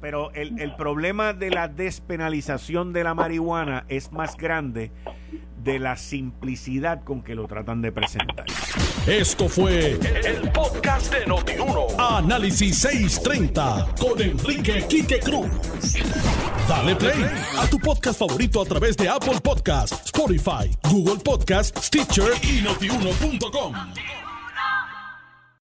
[0.00, 4.92] pero el, el problema de la despenalización de la marihuana es más grande
[5.66, 8.46] de la simplicidad con que lo tratan de presentar.
[9.06, 11.88] Esto fue el podcast de Notiuno.
[11.98, 15.48] Análisis 630 con Enrique Quique Cruz.
[16.68, 17.20] Dale play
[17.58, 23.74] a tu podcast favorito a través de Apple Podcasts, Spotify, Google Podcasts, Stitcher y notiuno.com.